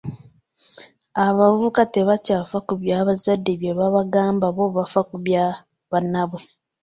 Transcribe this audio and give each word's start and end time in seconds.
Abavubuka 1.25 1.81
tebakyafa 1.93 2.57
ku 2.67 2.73
bazadde 3.07 3.51
bye 3.61 3.73
babagamba 3.79 4.45
bo 4.55 4.65
bafa 4.75 5.01
bya 5.25 5.45
ba 5.55 5.59
bannaabwe. 5.91 6.41